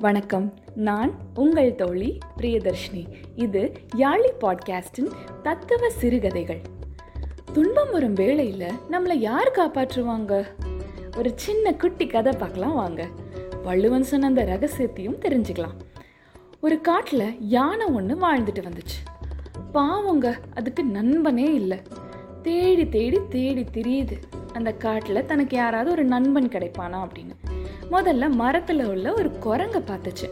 வணக்கம். 0.00 0.54
நான் 0.74 1.14
உங்கள் 1.34 1.74
தோழி 1.74 2.18
பிரியதர்ஷினி. 2.36 3.06
இது 3.36 3.72
யாழி 3.96 4.28
பாட்காஸ்டின் 4.40 5.10
தத்துவ 5.42 5.90
சிறுகதைகள். 5.90 6.60
துன்பம் 7.52 7.90
வரும் 7.92 8.12
வேளையில் 8.12 8.72
நம்மளை 8.90 9.12
யார் 9.12 9.50
காப்பாற்றுவாங்க? 9.50 10.46
ஒரு 11.16 11.32
சின்ன 11.34 11.74
குட்டி 11.74 12.06
கதை 12.06 12.32
பார்க்கலாம் 12.38 12.74
வாங்க. 12.74 13.06
வள்ளுவன் 13.62 14.02
சொன்ன 14.02 14.26
அந்த 14.26 14.44
ரகசியத்தையும் 14.44 15.20
தெரிஞ்சுக்கலாம். 15.20 15.80
ஒரு 16.60 16.80
காட்டில் 16.80 17.36
யானை 17.40 17.86
ஒன்று 17.86 18.14
வாழ்ந்துட்டு 18.14 18.62
வந்துச்சு. 18.62 19.22
பாவங்க 19.72 20.38
அதுக்கு 20.54 20.84
நண்பனே 20.84 21.54
இல்லை. 21.54 21.80
தேடி 22.42 22.88
தேடி 22.88 23.20
தேடி 23.28 23.62
திரியுது. 23.62 24.16
அந்த 24.52 24.72
காட்டில் 24.72 25.26
தனக்கு 25.26 25.56
யாராவது 25.56 25.90
ஒரு 25.90 26.04
நண்பன் 26.04 26.48
கிடைப்பானா 26.48 27.08
அப்படின்னு. 27.08 27.57
முதல்ல 27.90 28.30
மரத்தில் 28.30 28.84
உள்ள 28.84 29.12
ஒரு 29.12 29.38
குரங்கை 29.38 29.80
பார்த்துச்சு. 29.80 30.28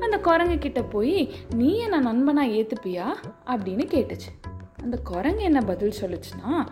அந்த 0.00 0.18
குரங்கு 0.18 0.58
கிட்ட 0.58 0.82
போய் 0.82 1.32
நீ 1.54 1.76
என்ன 1.76 2.00
நண்பனா 2.00 2.46
ஏற்றுப்பியா 2.50 3.04
அப்படின்னு 3.46 3.86
கேட்டுச்சு. 3.86 4.48
அந்த 4.82 4.96
குரங்கு 4.96 5.42
என்ன 5.42 5.60
பதில் 5.60 5.92
சொல்லுச்சுன்னா 6.00 6.66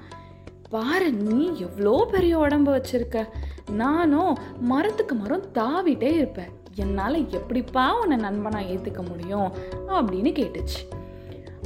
பாரு 0.70 1.12
நீ 1.12 1.50
எவ்வளோ 1.56 2.08
பெரிய 2.10 2.38
உடம்பு 2.38 2.76
வச்சிருக்க. 2.76 3.28
நானும் 3.70 4.38
மரத்துக்கு 4.60 5.14
மரம் 5.14 5.52
தாவிட்டே 5.54 6.02
இருப்பேன். 6.02 6.56
என்னால் 6.74 7.28
எப்படிப்பா 7.28 8.00
உன்னை 8.00 8.16
நண்பனாக 8.16 8.64
ஏற்றுக்க 8.64 9.08
முடியும்? 9.08 9.52
அப்படின்னு 9.88 10.32
கேட்டுச்சு. 10.32 10.96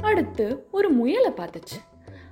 அடுத்து 0.01 0.67
ஒரு 0.71 0.89
முயலை 0.89 1.31
பார்த்துச்சு. 1.31 1.77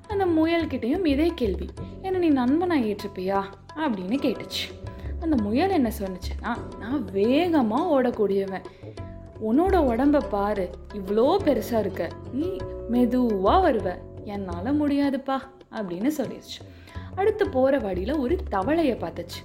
அந்த 0.07 0.25
முயல்கிட்டையும் 0.25 1.05
இதே 1.05 1.31
கேள்வி 1.35 1.69
என்ன 2.01 2.17
நீ 2.17 2.27
நண்பனாக 2.27 2.81
ஏற்றுப்பியா 2.81 3.43
அப்படின்னு 3.75 4.17
கேட்டுச்சு. 4.21 4.80
அந்த 5.21 5.35
முயல் 5.43 5.69
என்ன 5.69 5.91
சொன்னுச்சுன்னா 5.99 6.57
நான் 6.79 7.05
வேகமாக 7.05 8.01
ஓடக்கூடியவன். 8.01 8.63
உன்னோட 9.49 9.75
உடம்ப 9.91 10.29
பாரு 10.29 10.69
இவ்வளோ 10.93 11.35
பெருசாக 11.43 11.79
இருக்க. 11.79 12.09
நீ 12.31 12.57
மெதுவாக 12.89 13.71
வருவ. 13.71 13.95
என்னால் 14.23 14.81
முடியாதுப்பா 14.81 15.37
அப்படின்னு 15.71 16.11
சொல்லிடுச்சு 16.17 16.59
அடுத்து 17.15 17.49
போகிற 17.49 17.77
வழியில் 17.77 18.17
ஒரு 18.17 18.37
தவளையை 18.51 18.97
பார்த்துச்சு. 18.97 19.39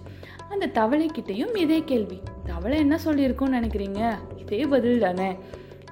அந்த 0.51 0.67
தவளைக்கிட்டேயும் 0.67 1.57
இதே 1.57 1.83
கேள்வி. 1.85 2.21
தவளை 2.45 2.79
என்ன 2.79 2.99
சொல்லியிருக்கோன்னு 3.05 3.57
நினைக்கிறீங்க? 3.59 4.19
இதே 4.37 4.67
பதில் 4.67 4.99
தானே. 4.99 5.37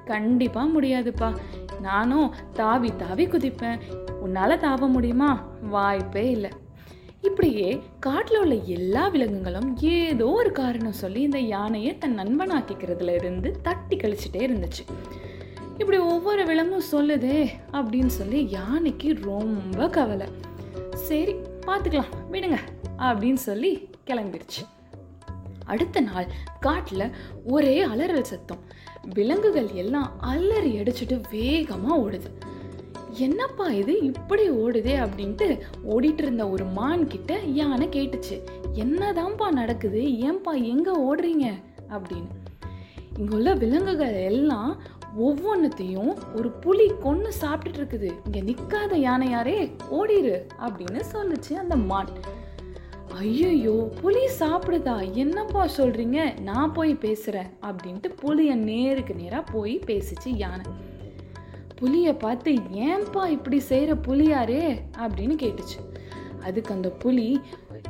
கண்டிப்பாக 0.05 0.81
முடியாதுப்பா. 0.81 1.37
நானும் 1.81 2.35
தாவி 2.53 2.97
தாவி 2.97 3.27
குதிப்பேன். 3.27 3.81
உன்னால் 4.21 4.59
தாவ 4.59 4.89
முடியுமா? 4.89 5.45
வாய்ப்பே 5.63 6.31
இல்லை. 6.31 6.51
இப்படியே 7.29 7.69
காட்டில் 8.01 8.39
உள்ள 8.39 8.55
எல்லா 8.55 9.09
விலங்குகளும் 9.09 9.69
ஏதோ 9.81 10.27
ஒரு 10.27 10.51
காரணம் 10.53 11.01
சொல்லி 11.03 11.21
இந்த 11.21 11.39
யானையை 11.39 11.99
தன் 11.99 12.19
நண்பனாக்கிக்கிறதுல 12.19 13.15
இருந்து 13.15 13.49
தட்டி 13.63 13.97
கழிச்சிட்டே 13.97 14.43
இருந்துச்சு. 14.47 14.83
இப்படி 15.79 15.99
ஒவ்வொரு 15.99 16.43
விலங்கும் 16.45 16.89
சொல்லுதே 16.93 17.39
அப்படின்னு 17.73 18.13
சொல்லி 18.19 18.41
யானைக்கு 18.49 19.09
ரொம்ப 19.23 19.89
கவலை. 19.89 20.29
சரி 21.09 21.35
பார்த்துக்கலாம் 21.67 22.15
விடுங்க 22.33 22.59
அப்படின்னு 22.99 23.43
சொல்லி 23.49 23.73
கிளம்பிடுச்சு 24.07 24.63
அடுத்த 25.65 26.01
நாள் 26.01 26.27
காட்டில் 26.61 27.07
ஒரே 27.45 27.77
அலறல் 27.85 28.31
சத்தம். 28.33 28.63
விலங்குகள் 29.15 29.71
எல்லாம் 29.83 30.11
அலறி 30.21 30.73
அடிச்சுட்டு 30.81 31.17
வேகமாக 31.31 32.01
ஓடுது. 32.05 32.31
என்னப்பா 33.19 33.67
இது? 33.67 34.01
இப்படி 34.01 34.51
ஓடுதே 34.51 35.09
அப்படின்ட்டு 35.09 35.61
ஓடிட்டு 35.89 36.19
இருந்த 36.19 36.49
ஒரு 36.49 36.65
மான் 36.65 37.07
கிட்ட 37.07 37.39
யானை 37.39 37.89
கேட்டுச்சு. 37.89 38.43
என்னதான்ப்பா 38.75 39.51
நடக்குது? 39.51 40.01
ஏன்பா 40.01 40.63
எங்க 40.63 41.15
ஓடுறீங்க? 41.15 41.53
அப்படின்னு. 41.89 42.29
இங்க 43.19 43.35
உள்ள 43.35 43.55
விலங்குகள் 43.55 44.15
எல்லாம் 44.15 44.79
ஒவ்வொன்றத்தையும் 45.21 46.17
ஒரு 46.35 46.51
புலி 46.51 46.93
கொன்று 47.03 47.33
சாப்பிட்டுட்டு 47.41 47.77
இருக்குது 47.77 48.13
இங்க 48.25 48.41
நிக்காத 48.41 48.91
யானையாரே 48.91 49.73
ஓடிடு 49.91 50.47
அப்படின்னு 50.59 51.03
சொல்லுச்சு 51.13 51.53
அந்த 51.53 51.77
மான். 51.77 52.09
ஐயோ 53.15 53.91
புலி 54.01 54.29
சாப்பிடுதா? 54.39 55.13
என்னப்பா 55.13 55.69
சொல்றீங்க? 55.77 56.41
நான் 56.41 56.73
போய் 56.73 56.95
பேசுறேன் 56.95 57.51
அப்படின்ட்டு 57.63 58.17
புலிய 58.17 58.55
நேருக்கு 58.55 59.15
நேராக 59.15 59.53
போய் 59.53 59.79
பேசிச்சு 59.87 60.03
யானை. 60.25 60.65
புலியை 61.85 62.13
பார்த்து 62.13 62.53
ஏன்பா 62.53 63.29
இப்படி 63.29 63.59
செய்கிற 63.59 63.95
புலியாரே? 63.95 64.81
அப்படின்னு 64.99 65.35
கேட்டுச்சு. 65.45 66.03
அதுக்கு 66.43 66.75
அந்த 66.75 66.89
புலி 66.89 67.41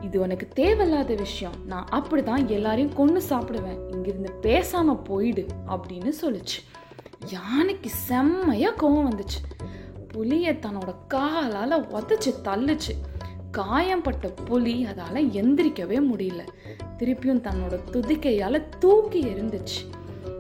இது 0.01 0.21
உனக்கு 0.21 0.49
தேவையில்லாத 0.49 1.15
விஷயம். 1.15 1.53
நான் 1.67 1.87
அப்படி 1.87 2.23
தான் 2.23 2.49
எல்லாரையும் 2.49 2.95
கொண்டு 2.95 3.23
சாப்பிடுவேன். 3.29 3.95
இங்கிருந்து 3.95 4.33
பேசாமல் 4.33 5.03
போயிடு 5.03 5.47
அப்படின்னு 5.67 6.13
சொல்லுச்சு. 6.23 6.59
யானைக்கு 7.31 7.91
செம்மையா 7.91 8.75
கோவம் 8.75 9.09
வந்துச்சு. 9.11 9.67
புலியை 10.09 10.55
தன்னோட 10.55 10.95
காலால் 11.09 11.87
உதச்சி 11.87 12.35
தள்ளுச்சு. 12.45 12.95
காயம்பட்ட 13.51 14.29
புலி 14.29 14.85
அதால் 14.85 15.29
எந்திரிக்கவே 15.29 16.01
முடியல. 16.15 16.47
திருப்பியும் 16.99 17.47
தன்னோட 17.47 17.79
துதிக்கையால் 17.91 18.69
தூக்கி 18.79 19.25
எரிந்துச்சு 19.25 19.81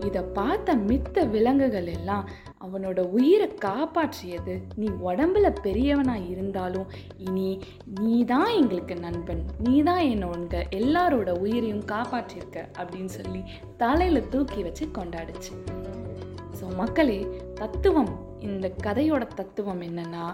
இதை 0.06 0.22
பார்த்த 0.38 0.74
மித்த 0.88 1.26
விலங்குகள் 1.34 1.86
எல்லாம் 1.86 2.24
அவனோட 2.64 3.00
உயிரை 3.16 3.48
காப்பாற்றியது. 3.64 4.54
நீ 4.76 4.86
உடம்புல 5.08 5.46
பெரியவனா 5.66 6.16
இருந்தாலும் 6.28 6.88
இனி 7.26 7.48
நீ 8.00 8.24
தான் 8.24 8.52
எங்களுக்கு 8.60 8.96
நண்பன். 8.96 9.42
நீ 9.58 9.74
தான் 9.82 10.04
என்னோட 10.12 10.62
எல்லாரோட 10.80 11.30
உயிரையும் 11.44 11.84
காப்பாற்றியிருக்க 11.92 12.60
அப்படின்னு 12.78 13.12
சொல்லி 13.18 13.42
தலையில் 13.76 14.28
தூக்கி 14.28 14.62
வச்சு 14.62 14.86
கொண்டாடுச்சு. 14.98 15.52
ஸோ 16.58 16.64
மக்களே 16.76 17.20
தத்துவம் 17.54 18.12
இந்த 18.48 18.66
கதையோட 18.82 19.24
தத்துவம் 19.34 19.80
என்னன்னா 19.80 20.24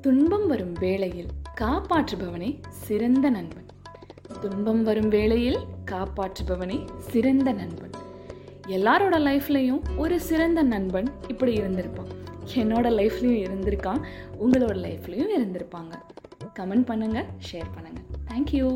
துன்பம் 0.00 0.46
வரும் 0.46 0.74
வேளையில் 0.80 1.30
காப்பாற்றுபவனே 1.60 2.50
சிறந்த 2.86 3.26
நண்பன். 3.30 3.68
துன்பம் 4.40 4.82
வரும் 4.82 5.08
வேளையில் 5.08 5.60
காப்பாற்றுபவனே 5.90 6.78
சிறந்த 6.98 7.52
நண்பன். 7.52 7.87
எல்லாரோட 8.76 9.16
லைஃப்லேயும் 9.28 9.82
ஒரு 9.96 10.20
சிறந்த 10.20 10.62
நண்பன் 10.62 11.08
இப்படி 11.28 11.52
இருந்திருப்பான். 11.60 12.10
என்னோட 12.54 12.88
லைஃப்லேயும் 12.98 13.42
இருந்திருக்கான் 13.46 14.00
உங்களோட 14.42 14.74
லைஃப்லேயும் 14.86 15.34
இருந்திருப்பாங்க. 15.38 15.94
கமெண்ட் 16.58 16.88
பண்ணுங்கள் 16.90 17.28
ஷேர் 17.48 17.68
பண்ணுங்கள் 17.76 18.06
தேங்க்யூ 18.30 18.68